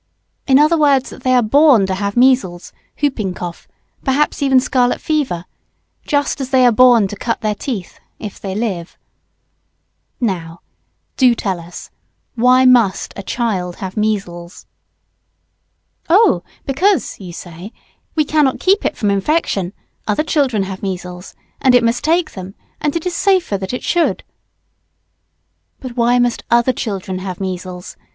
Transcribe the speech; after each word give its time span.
in 0.47 0.57
other 0.57 0.79
words, 0.79 1.11
that 1.11 1.21
they 1.21 1.35
are 1.35 1.43
born 1.43 1.85
to 1.85 1.93
have 1.93 2.17
measles, 2.17 2.73
hooping 2.97 3.35
cough, 3.35 3.67
perhaps 4.03 4.41
even 4.41 4.59
scarlet 4.59 4.99
fever, 4.99 5.45
just 6.07 6.41
as 6.41 6.49
they 6.49 6.65
are 6.65 6.71
born 6.71 7.07
to 7.07 7.15
cut 7.15 7.41
their 7.41 7.53
teeth, 7.53 7.99
if 8.17 8.39
they 8.39 8.55
live. 8.55 8.97
Now, 10.19 10.61
do 11.17 11.35
tell 11.35 11.59
us, 11.59 11.91
why 12.33 12.65
must 12.65 13.13
a 13.15 13.21
child 13.21 13.75
have 13.75 13.95
measles? 13.95 14.65
Oh 16.09 16.41
because, 16.65 17.19
you 17.19 17.31
say, 17.31 17.71
we 18.15 18.25
cannot 18.25 18.59
keep 18.59 18.83
it 18.83 18.97
from 18.97 19.11
infection 19.11 19.71
other 20.07 20.23
children 20.23 20.63
have 20.63 20.81
measles 20.81 21.35
and 21.61 21.75
it 21.75 21.83
must 21.83 22.03
take 22.03 22.31
them 22.31 22.55
and 22.79 22.95
it 22.95 23.05
is 23.05 23.15
safer 23.15 23.55
that 23.55 23.71
it 23.71 23.83
should. 23.83 24.23
But 25.79 25.95
why 25.95 26.17
must 26.17 26.43
other 26.49 26.73
children 26.73 27.19
have 27.19 27.39
measles? 27.39 27.95